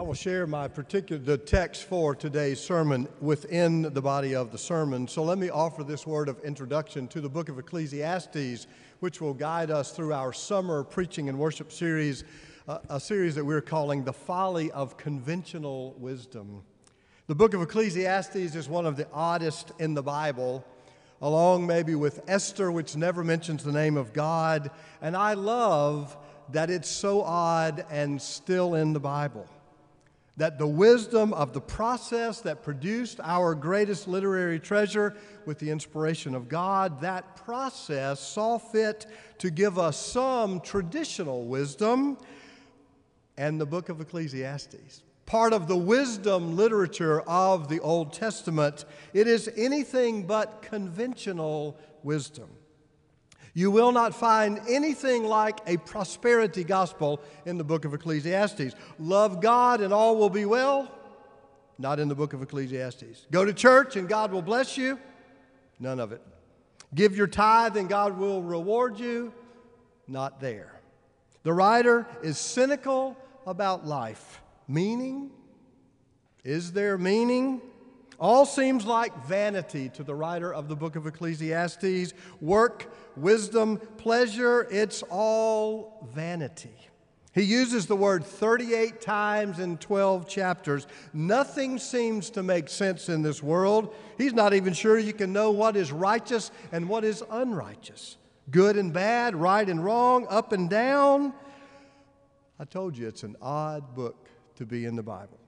[0.00, 4.56] I will share my particular the text for today's sermon within the body of the
[4.56, 5.06] sermon.
[5.06, 8.66] So let me offer this word of introduction to the book of Ecclesiastes,
[9.00, 12.24] which will guide us through our summer preaching and worship series,
[12.66, 16.62] uh, a series that we're calling The Folly of Conventional Wisdom.
[17.26, 20.64] The book of Ecclesiastes is one of the oddest in the Bible,
[21.20, 24.70] along maybe with Esther, which never mentions the name of God.
[25.02, 26.16] And I love
[26.52, 29.46] that it's so odd and still in the Bible
[30.40, 36.34] that the wisdom of the process that produced our greatest literary treasure with the inspiration
[36.34, 39.04] of God, that process saw fit
[39.36, 42.16] to give us some traditional wisdom
[43.36, 45.02] and the book of Ecclesiastes.
[45.26, 52.48] Part of the wisdom literature of the Old Testament, it is anything but conventional wisdom.
[53.54, 58.74] You will not find anything like a prosperity gospel in the book of Ecclesiastes.
[58.98, 60.90] Love God and all will be well,
[61.78, 63.26] not in the book of Ecclesiastes.
[63.30, 64.98] Go to church and God will bless you,
[65.78, 66.22] none of it.
[66.94, 69.32] Give your tithe and God will reward you,
[70.06, 70.80] not there.
[71.42, 73.16] The writer is cynical
[73.46, 74.40] about life.
[74.68, 75.30] Meaning?
[76.44, 77.60] Is there meaning?
[78.20, 82.12] All seems like vanity to the writer of the book of Ecclesiastes.
[82.42, 86.76] Work, wisdom, pleasure, it's all vanity.
[87.32, 90.86] He uses the word 38 times in 12 chapters.
[91.14, 93.94] Nothing seems to make sense in this world.
[94.18, 98.18] He's not even sure you can know what is righteous and what is unrighteous,
[98.50, 101.32] good and bad, right and wrong, up and down.
[102.58, 105.39] I told you it's an odd book to be in the Bible.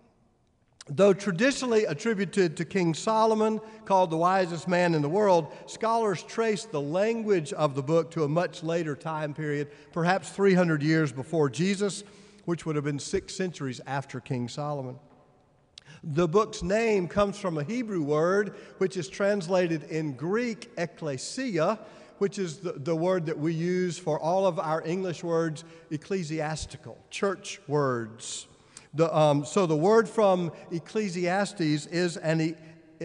[0.89, 6.65] Though traditionally attributed to King Solomon, called the wisest man in the world, scholars trace
[6.65, 11.49] the language of the book to a much later time period, perhaps 300 years before
[11.49, 12.03] Jesus,
[12.47, 14.99] which would have been six centuries after King Solomon.
[16.03, 21.79] The book's name comes from a Hebrew word which is translated in Greek, ecclesia,
[22.19, 25.63] which is the, the word that we use for all of our English words,
[25.93, 28.49] ecclesiastical, church words.
[28.95, 32.55] The, um, so the word from Ecclesiastes is an,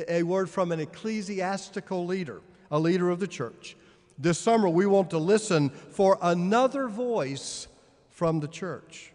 [0.07, 3.77] a word from an ecclesiastical leader, a leader of the church.
[4.19, 7.67] This summer, we want to listen for another voice
[8.09, 9.13] from the church,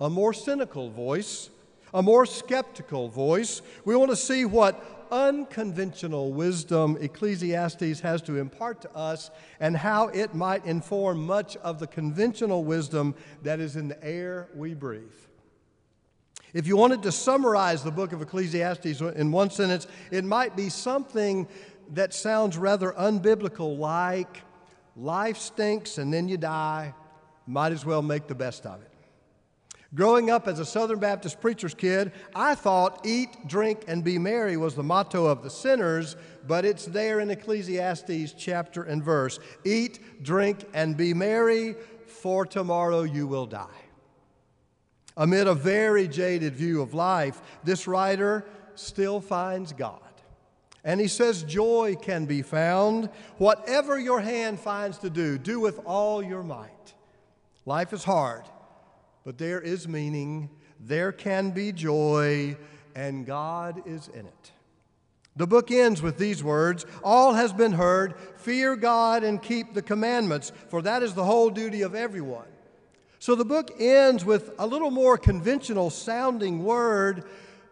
[0.00, 1.50] a more cynical voice,
[1.92, 3.60] a more skeptical voice.
[3.84, 9.30] We want to see what unconventional wisdom Ecclesiastes has to impart to us
[9.60, 14.48] and how it might inform much of the conventional wisdom that is in the air
[14.54, 15.02] we breathe.
[16.54, 20.68] If you wanted to summarize the book of Ecclesiastes in one sentence, it might be
[20.68, 21.48] something
[21.92, 24.42] that sounds rather unbiblical, like
[24.94, 26.94] life stinks and then you die.
[27.46, 28.88] Might as well make the best of it.
[29.94, 34.56] Growing up as a Southern Baptist preacher's kid, I thought eat, drink, and be merry
[34.56, 39.38] was the motto of the sinners, but it's there in Ecclesiastes chapter and verse.
[39.64, 41.76] Eat, drink, and be merry,
[42.06, 43.81] for tomorrow you will die.
[45.16, 50.00] Amid a very jaded view of life, this writer still finds God.
[50.84, 53.08] And he says, Joy can be found.
[53.38, 56.94] Whatever your hand finds to do, do with all your might.
[57.64, 58.42] Life is hard,
[59.24, 60.50] but there is meaning,
[60.80, 62.56] there can be joy,
[62.96, 64.52] and God is in it.
[65.36, 69.82] The book ends with these words All has been heard, fear God and keep the
[69.82, 72.46] commandments, for that is the whole duty of everyone.
[73.22, 77.22] So the book ends with a little more conventional sounding word,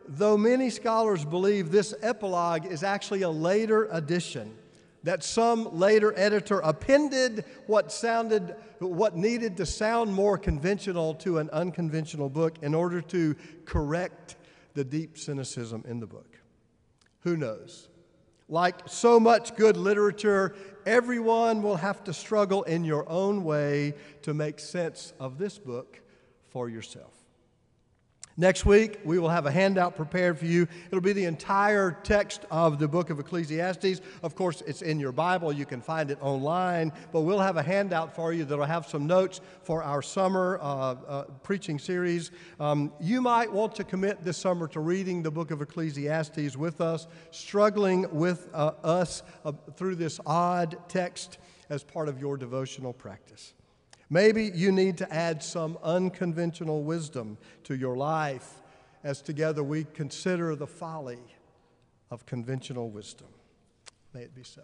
[0.06, 4.56] though many scholars believe this epilogue is actually a later addition.
[5.03, 11.50] That some later editor appended what sounded, what needed to sound more conventional to an
[11.50, 13.34] unconventional book in order to
[13.65, 14.37] correct
[14.75, 16.39] the deep cynicism in the book.
[17.22, 17.89] Who knows?
[18.50, 24.34] Like so much good literature, everyone will have to struggle in your own way to
[24.34, 26.00] make sense of this book
[26.50, 27.20] for yourself.
[28.36, 30.66] Next week, we will have a handout prepared for you.
[30.86, 34.00] It'll be the entire text of the book of Ecclesiastes.
[34.22, 35.53] Of course, it's in your Bible.
[35.53, 39.06] You can find it online, but we'll have a handout for you that'll have some
[39.06, 42.30] notes for our summer uh, uh, preaching series.
[42.60, 46.80] Um, you might want to commit this summer to reading the book of Ecclesiastes with
[46.80, 51.38] us, struggling with uh, us uh, through this odd text
[51.68, 53.54] as part of your devotional practice.
[54.10, 58.60] Maybe you need to add some unconventional wisdom to your life
[59.04, 61.21] as together we consider the folly
[62.10, 63.28] of conventional wisdom.
[64.12, 64.62] May it be so.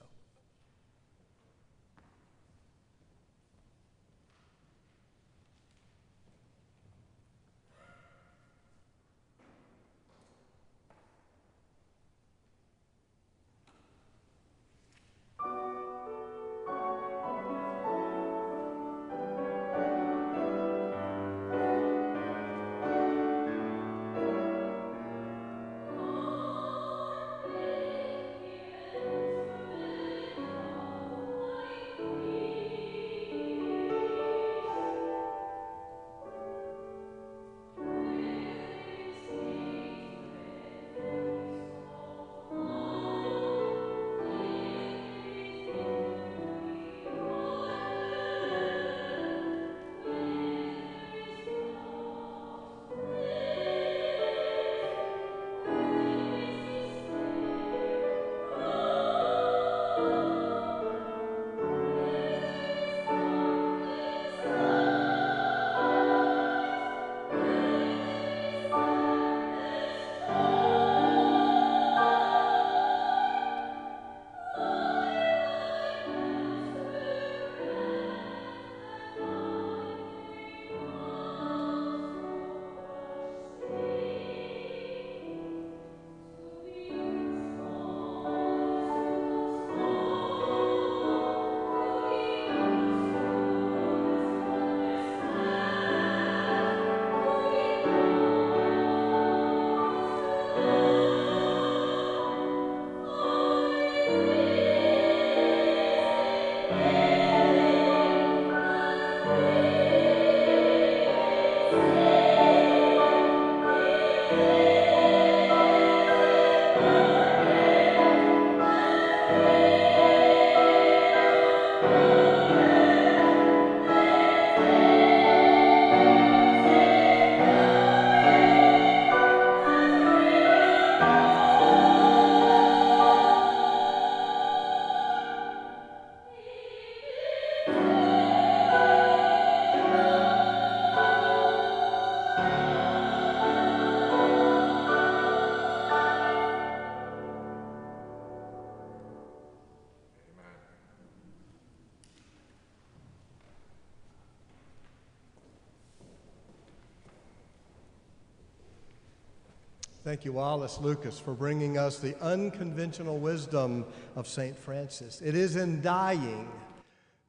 [160.06, 164.56] Thank you, Wallace Lucas, for bringing us the unconventional wisdom of St.
[164.56, 165.20] Francis.
[165.20, 166.48] It is in dying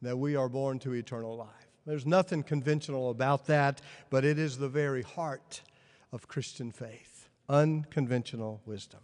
[0.04, 1.50] that we are born to eternal life.
[1.88, 3.82] There's nothing conventional about that,
[4.12, 5.64] but it is the very heart
[6.12, 9.00] of Christian faith unconventional wisdom.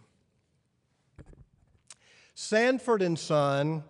[2.36, 3.82] Sanford and Son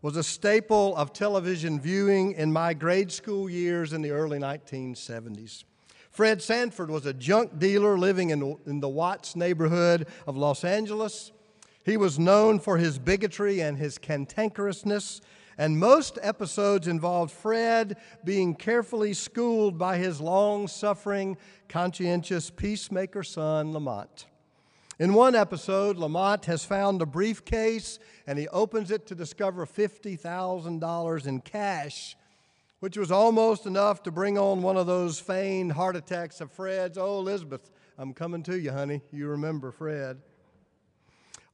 [0.00, 5.64] was a staple of television viewing in my grade school years in the early 1970s.
[6.10, 11.32] Fred Sanford was a junk dealer living in, in the Watts neighborhood of Los Angeles.
[11.84, 15.20] He was known for his bigotry and his cantankerousness,
[15.56, 21.36] and most episodes involved Fred being carefully schooled by his long suffering,
[21.68, 24.26] conscientious peacemaker son, Lamont.
[24.98, 31.26] In one episode, Lamont has found a briefcase and he opens it to discover $50,000
[31.26, 32.16] in cash
[32.80, 36.96] which was almost enough to bring on one of those feigned heart attacks of Fred's.
[36.96, 39.02] Oh, Elizabeth, I'm coming to you, honey.
[39.10, 40.18] You remember Fred.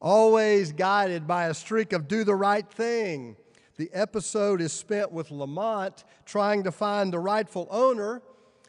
[0.00, 3.36] Always guided by a streak of do the right thing.
[3.76, 8.22] The episode is spent with Lamont trying to find the rightful owner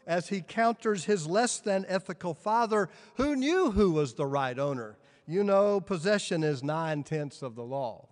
[0.06, 4.96] as he counters his less than ethical father, who knew who was the right owner.
[5.26, 8.08] You know, possession is nine tenths of the law.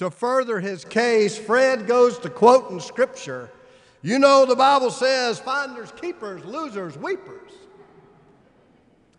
[0.00, 3.50] To further his case, Fred goes to quoting scripture.
[4.00, 7.50] You know, the Bible says finders, keepers, losers, weepers.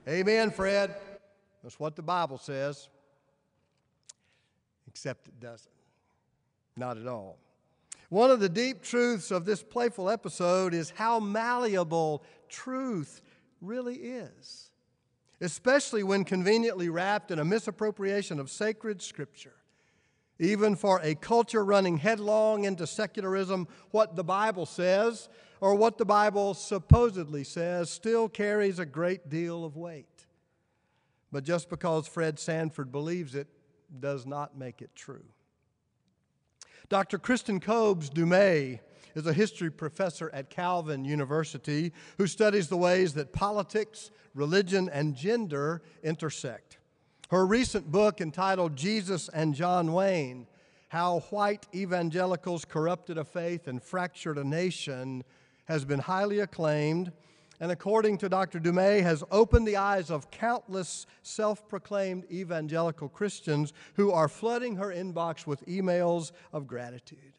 [0.09, 0.95] Amen, Fred.
[1.61, 2.89] That's what the Bible says.
[4.87, 5.69] Except it doesn't.
[6.75, 7.37] Not at all.
[8.09, 13.21] One of the deep truths of this playful episode is how malleable truth
[13.61, 14.71] really is,
[15.41, 19.53] especially when conveniently wrapped in a misappropriation of sacred scripture
[20.41, 25.29] even for a culture running headlong into secularism, what the Bible says
[25.61, 30.25] or what the Bible supposedly says still carries a great deal of weight.
[31.31, 33.47] But just because Fred Sanford believes it
[33.99, 35.23] does not make it true.
[36.89, 37.19] Dr.
[37.19, 38.79] Kristin Kobes Du Mez
[39.13, 45.15] is a history professor at Calvin University who studies the ways that politics, religion, and
[45.15, 46.79] gender intersect.
[47.31, 50.47] Her recent book entitled Jesus and John Wayne
[50.89, 55.23] How White Evangelicals Corrupted a Faith and Fractured a Nation
[55.63, 57.13] has been highly acclaimed
[57.61, 58.59] and according to Dr.
[58.59, 64.75] Du Mez, has opened the eyes of countless self proclaimed evangelical Christians who are flooding
[64.75, 67.37] her inbox with emails of gratitude.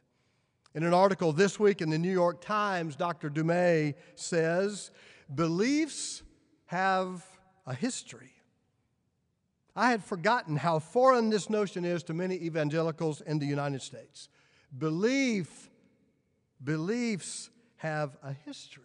[0.75, 3.29] In an article this week in the New York Times, Dr.
[3.29, 4.91] Du Mez says,
[5.35, 6.23] Beliefs
[6.65, 7.27] have
[7.67, 8.33] a history.
[9.75, 14.29] I had forgotten how foreign this notion is to many evangelicals in the United States.
[14.77, 15.71] Belief,
[16.63, 18.85] beliefs have a history.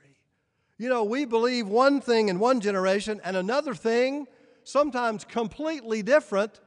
[0.78, 4.28] You know, we believe one thing in one generation and another thing,
[4.64, 6.62] sometimes completely different,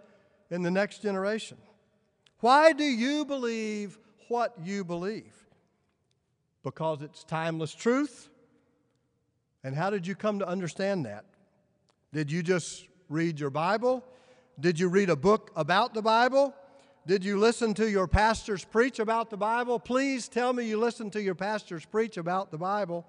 [0.51, 1.57] in the next generation.
[2.41, 3.99] Why do you believe
[4.29, 5.35] what you believe?
[6.63, 8.29] Because it's timeless truth?
[9.63, 11.25] And how did you come to understand that?
[12.13, 14.05] Did you just read your Bible?
[14.59, 16.55] Did you read a book about the Bible?
[17.07, 19.81] Did you listen to your pastors preach about the Bible?
[19.81, 23.05] Please tell me you listened to your pastors preach about the Bible.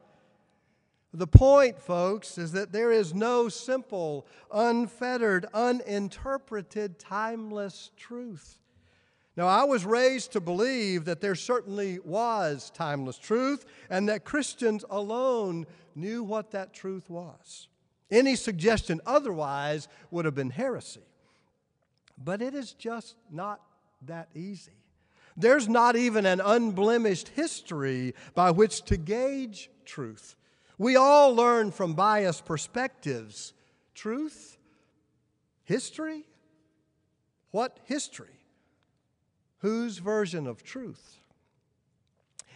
[1.14, 8.58] The point, folks, is that there is no simple, unfettered, uninterpreted, timeless truth.
[9.38, 14.84] Now, I was raised to believe that there certainly was timeless truth and that Christians
[14.90, 17.68] alone knew what that truth was.
[18.12, 21.02] Any suggestion otherwise would have been heresy.
[22.24, 23.62] But it is just not
[24.06, 24.74] that easy.
[25.38, 30.36] There's not even an unblemished history by which to gauge truth.
[30.78, 33.54] We all learn from biased perspectives.
[33.96, 34.58] Truth?
[35.64, 36.26] History?
[37.52, 38.28] What history?
[39.60, 41.21] Whose version of truth?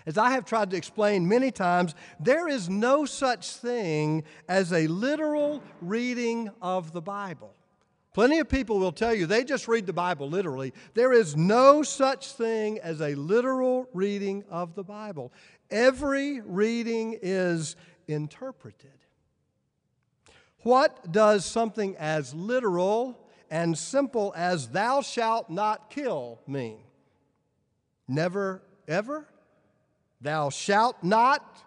[0.06, 4.88] As I have tried to explain many times, there is no such thing as a
[4.88, 7.54] literal reading of the Bible.
[8.14, 10.74] Plenty of people will tell you they just read the Bible literally.
[10.94, 15.34] There is no such thing as a literal reading of the Bible.
[15.70, 17.76] Every reading is
[18.08, 18.92] interpreted.
[20.60, 23.20] What does something as literal
[23.52, 26.80] and simple as thou shalt not kill mean?
[28.08, 29.28] Never, ever?
[30.22, 31.64] Thou shalt not,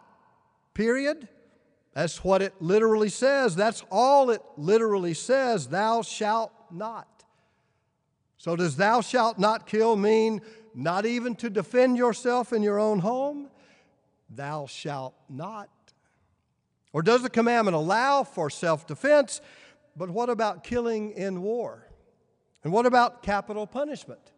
[0.74, 1.28] period.
[1.94, 3.56] That's what it literally says.
[3.56, 5.68] That's all it literally says.
[5.68, 7.08] Thou shalt not.
[8.36, 10.40] So, does thou shalt not kill mean
[10.74, 13.48] not even to defend yourself in your own home?
[14.30, 15.68] Thou shalt not.
[16.92, 19.40] Or does the commandment allow for self defense,
[19.96, 21.88] but what about killing in war?
[22.62, 24.32] And what about capital punishment?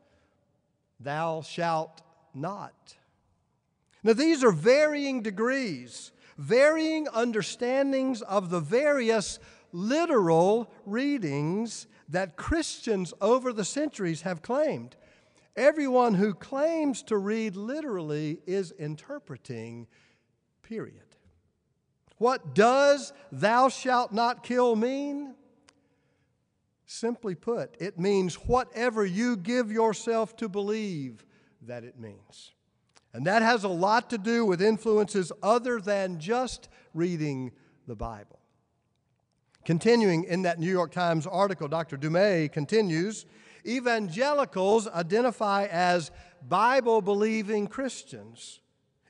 [0.98, 2.02] Thou shalt
[2.34, 2.96] not.
[4.02, 9.38] Now, these are varying degrees, varying understandings of the various
[9.72, 14.96] literal readings that Christians over the centuries have claimed.
[15.54, 19.86] Everyone who claims to read literally is interpreting,
[20.62, 21.02] period.
[22.16, 25.34] What does thou shalt not kill mean?
[26.86, 31.24] Simply put, it means whatever you give yourself to believe
[31.62, 32.52] that it means.
[33.12, 37.52] And that has a lot to do with influences other than just reading
[37.86, 38.38] the Bible.
[39.64, 41.96] Continuing in that New York Times article, Dr.
[41.96, 43.26] Du Mez continues
[43.66, 46.10] Evangelicals identify as
[46.48, 48.60] Bible believing Christians.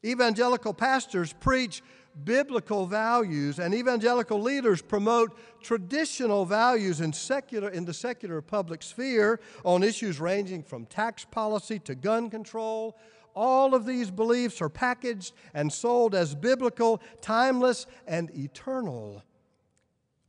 [0.05, 1.83] Evangelical pastors preach
[2.25, 9.41] biblical values, and evangelical leaders promote traditional values in, secular, in the secular public sphere
[9.65, 12.99] on issues ranging from tax policy to gun control.
[13.35, 19.23] All of these beliefs are packaged and sold as biblical, timeless, and eternal.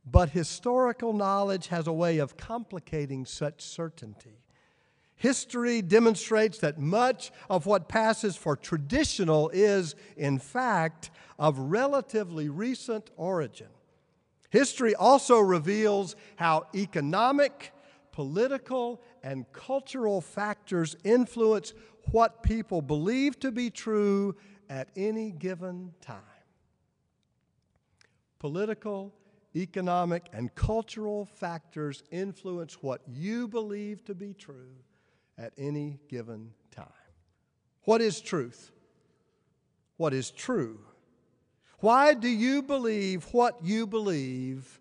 [0.05, 4.41] But historical knowledge has a way of complicating such certainty.
[5.15, 13.12] History demonstrates that much of what passes for traditional is, in fact, of relatively recent
[13.17, 13.67] origin.
[14.50, 17.72] History also reveals how economic,
[18.12, 21.74] political, and cultural factors influence
[22.12, 24.36] what people believe to be true
[24.70, 26.22] at any given time.
[28.39, 29.13] Political,
[29.55, 34.72] economic, and cultural factors influence what you believe to be true
[35.38, 36.88] at any given time.
[37.84, 38.72] What is truth?
[39.98, 40.79] What is true?
[41.79, 44.79] Why do you believe what you believe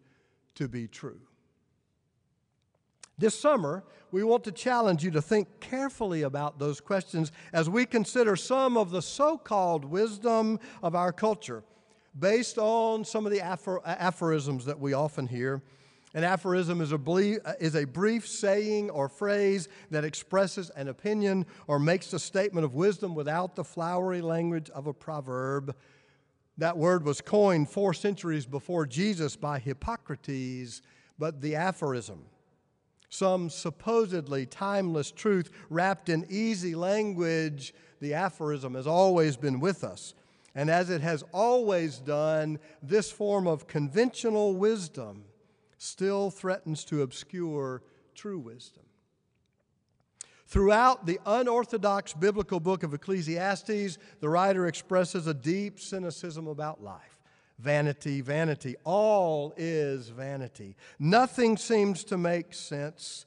[0.55, 1.21] to be true?
[3.21, 7.85] This summer, we want to challenge you to think carefully about those questions as we
[7.85, 11.62] consider some of the so called wisdom of our culture
[12.19, 15.61] based on some of the aphor- uh, aphorisms that we often hear.
[16.15, 20.89] An aphorism is a, ble- uh, is a brief saying or phrase that expresses an
[20.89, 25.77] opinion or makes a statement of wisdom without the flowery language of a proverb.
[26.57, 30.81] That word was coined four centuries before Jesus by Hippocrates,
[31.19, 32.25] but the aphorism,
[33.11, 40.14] some supposedly timeless truth wrapped in easy language, the aphorism has always been with us.
[40.55, 45.25] And as it has always done, this form of conventional wisdom
[45.76, 47.83] still threatens to obscure
[48.14, 48.85] true wisdom.
[50.47, 57.20] Throughout the unorthodox biblical book of Ecclesiastes, the writer expresses a deep cynicism about life.
[57.61, 60.76] Vanity, vanity, all is vanity.
[60.99, 63.26] Nothing seems to make sense.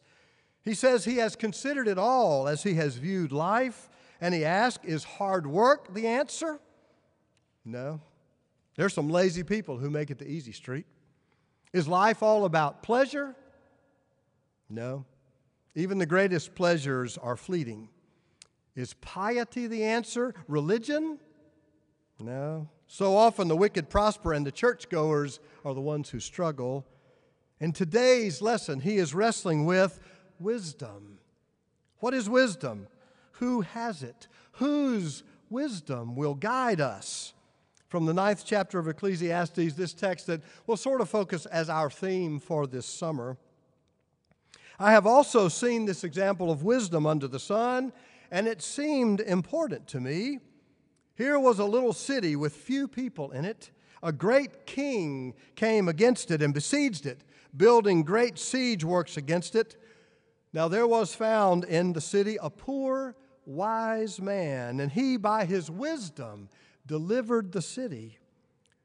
[0.64, 4.84] He says he has considered it all as he has viewed life, and he asks,
[4.86, 6.60] Is hard work the answer?
[7.64, 8.02] No.
[8.76, 10.88] There's some lazy people who make it the easy street.
[11.72, 13.36] Is life all about pleasure?
[14.68, 15.06] No.
[15.76, 17.90] Even the greatest pleasures are fleeting.
[18.76, 20.34] Is piety the answer?
[20.48, 21.20] Religion?
[22.20, 22.70] No.
[22.94, 26.86] So often the wicked prosper and the churchgoers are the ones who struggle.
[27.60, 30.00] In today's lesson, he is wrestling with
[30.40, 31.18] wisdom.
[32.02, 32.86] What is wisdom?
[33.40, 34.28] Who has it?
[34.54, 37.34] Whose wisdom will guide us?
[37.88, 41.92] from the ninth chapter of Ecclesiastes, this text that will sort of focus as our
[41.92, 43.38] theme for this summer.
[44.80, 47.92] I have also seen this example of wisdom under the sun,
[48.32, 50.40] and it seemed important to me.
[51.16, 53.72] Here was a little city with few people in it.
[54.02, 57.24] A great king came against it and besieged it,
[57.56, 59.78] building great siege works against it.
[60.52, 63.16] Now there was found in the city a poor,
[63.46, 66.50] wise man, and he, by his wisdom,
[66.86, 68.20] delivered the city,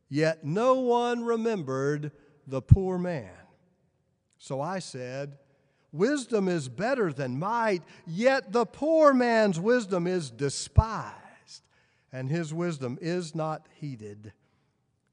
[0.08, 2.12] yet no one remembered
[2.46, 3.30] the poor man.
[4.38, 5.36] So I said,
[5.90, 11.14] Wisdom is better than might, yet the poor man's wisdom is despised,
[12.12, 14.32] and his wisdom is not heeded.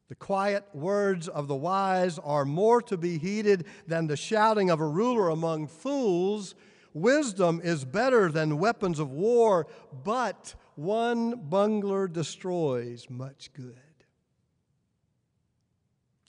[0.08, 4.80] The quiet words of the wise are more to be heeded than the shouting of
[4.80, 6.54] a ruler among fools.
[6.94, 9.66] Wisdom is better than weapons of war,
[10.04, 13.76] but one bungler destroys much good.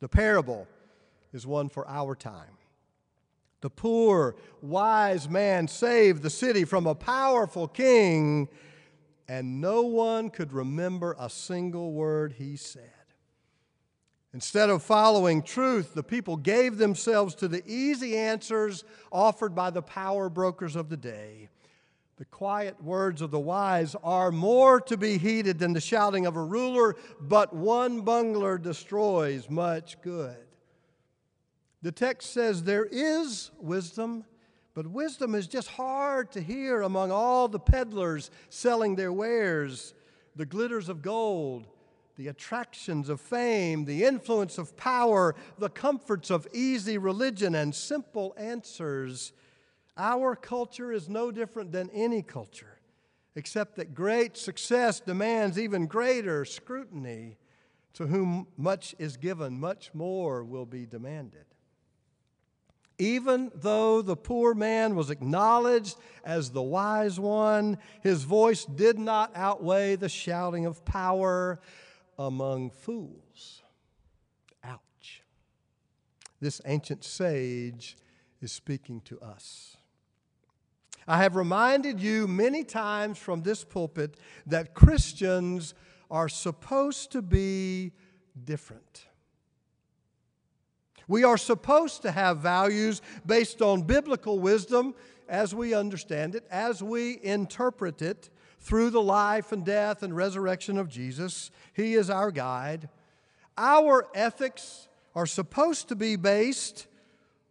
[0.01, 0.67] The parable
[1.33, 2.57] is one for our time.
[3.61, 8.49] The poor, wise man saved the city from a powerful king,
[9.29, 12.91] and no one could remember a single word he said.
[14.33, 19.81] Instead of following truth, the people gave themselves to the easy answers offered by the
[19.81, 21.49] power brokers of the day.
[22.19, 26.37] The quiet words of the wise are more to be heeded than the shouting of
[26.37, 30.37] a ruler, but one bungler destroys much good.
[31.83, 34.25] The text says there is wisdom,
[34.77, 39.95] but wisdom is just hard to hear among all the peddlers selling their wares,
[40.37, 41.67] the glitters of gold,
[42.17, 48.35] the attractions of fame, the influence of power, the comforts of easy religion, and simple
[48.37, 49.33] answers
[49.97, 52.79] our culture is no different than any culture,
[53.35, 57.39] except that great success demands even greater scrutiny.
[57.95, 61.47] To whom much is given, much more will be demanded.
[62.99, 69.31] Even though the poor man was acknowledged as the wise one, his voice did not
[69.35, 71.61] outweigh the shouting of power
[72.19, 73.63] among fools.
[74.65, 75.23] Ouch.
[76.41, 77.97] This ancient sage
[78.41, 79.77] is speaking to us.
[81.07, 85.75] I have reminded you many times from this pulpit that Christians
[86.11, 87.93] are supposed to be
[88.45, 89.07] different.
[91.09, 94.95] We are supposed to have values based on biblical wisdom
[95.29, 100.79] as we understand it, as we interpret it through the life and death and resurrection
[100.79, 101.51] of Jesus.
[101.73, 102.89] He is our guide.
[103.57, 106.87] Our ethics are supposed to be based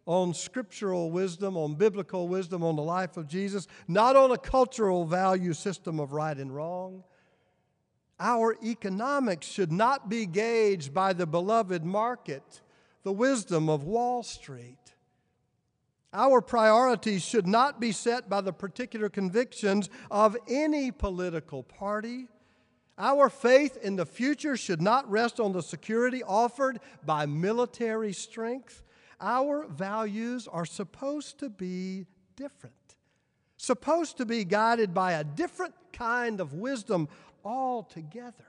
[0.06, 5.04] on scriptural wisdom, on biblical wisdom, on the life of Jesus, not on a cultural
[5.04, 7.02] value system of right and wrong.
[8.20, 12.62] Our economics should not be gauged by the beloved market,
[13.06, 14.92] the wisdom of Wall Street.
[16.12, 22.26] Our priorities should not be set by the particular convictions of any political party.
[22.98, 28.82] Our faith in the future should not rest on the security offered by military strength
[29.20, 32.96] our values are supposed to be different,
[33.56, 37.08] supposed to be guided by a different kind of wisdom
[37.44, 38.48] altogether.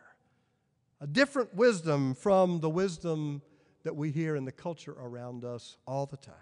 [0.99, 3.43] A different wisdom from the wisdom
[3.87, 6.35] that we hear in the culture around us all the time.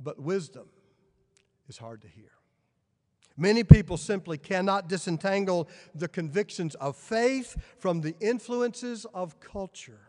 [0.00, 0.70] But wisdom
[1.68, 2.30] is hard to hear.
[3.36, 10.08] Many people simply cannot disentangle the convictions of faith from the influences of culture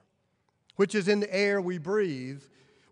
[0.77, 2.41] which is in the air we breathe.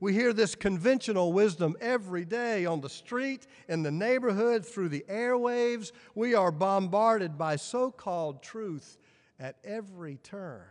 [0.01, 5.05] We hear this conventional wisdom every day on the street, in the neighborhood, through the
[5.09, 5.93] airwaves.
[6.13, 8.97] We are bombarded by so called truth
[9.39, 10.63] at every turn.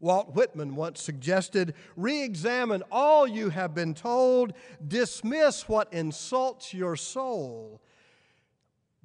[0.00, 4.52] Walt Whitman once suggested re examine all you have been told,
[4.86, 7.80] dismiss what insults your soul.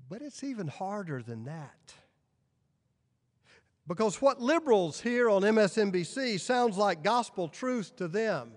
[0.09, 1.93] But it's even harder than that.
[3.87, 8.51] Because what liberals hear on MSNBC sounds like gospel truth to them.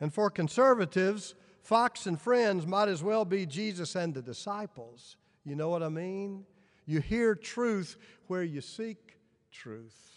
[0.00, 5.16] And for conservatives, Fox and Friends might as well be Jesus and the disciples.
[5.44, 6.44] You know what I mean?
[6.86, 7.96] You hear truth
[8.28, 9.18] where you seek
[9.50, 10.15] truth.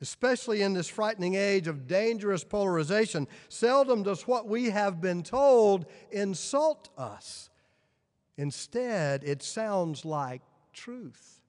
[0.00, 5.86] Especially in this frightening age of dangerous polarization, seldom does what we have been told
[6.10, 7.48] insult us.
[8.36, 10.42] Instead, it sounds like
[10.74, 11.40] truth.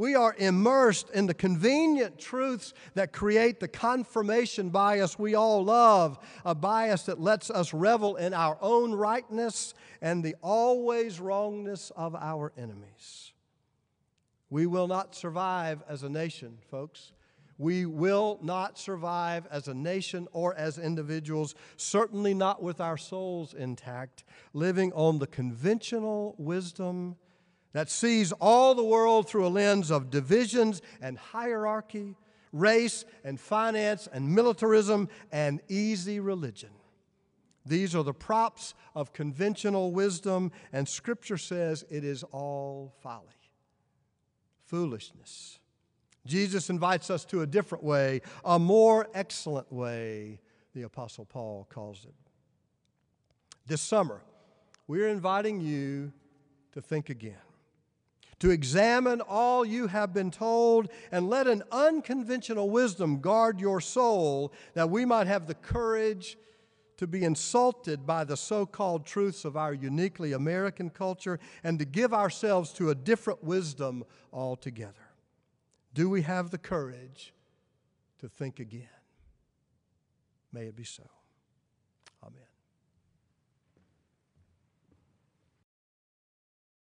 [0.00, 6.18] We are immersed in the convenient truths that create the confirmation bias we all love,
[6.42, 12.14] a bias that lets us revel in our own rightness and the always wrongness of
[12.14, 13.34] our enemies.
[14.48, 17.12] We will not survive as a nation, folks.
[17.60, 23.52] We will not survive as a nation or as individuals, certainly not with our souls
[23.52, 27.16] intact, living on the conventional wisdom
[27.74, 32.16] that sees all the world through a lens of divisions and hierarchy,
[32.50, 36.70] race and finance and militarism and easy religion.
[37.66, 43.26] These are the props of conventional wisdom, and Scripture says it is all folly,
[44.64, 45.59] foolishness.
[46.26, 50.40] Jesus invites us to a different way, a more excellent way,
[50.74, 52.14] the Apostle Paul calls it.
[53.66, 54.20] This summer,
[54.86, 56.12] we're inviting you
[56.72, 57.36] to think again
[58.40, 64.52] to examine all you have been told, and let an unconventional wisdom guard your soul,
[64.74, 66.36] that we might have the courage
[66.96, 71.84] to be insulted by the so called truths of our uniquely American culture and to
[71.84, 75.09] give ourselves to a different wisdom altogether.
[75.92, 77.32] Do we have the courage
[78.18, 78.88] to think again?
[80.52, 81.04] May it be so.